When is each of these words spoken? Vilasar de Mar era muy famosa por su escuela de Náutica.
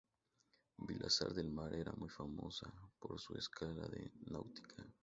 Vilasar 0.87 1.31
de 1.35 1.43
Mar 1.43 1.75
era 1.75 1.91
muy 1.91 2.09
famosa 2.09 2.73
por 2.97 3.21
su 3.21 3.35
escuela 3.37 3.87
de 3.87 4.11
Náutica. 4.31 4.83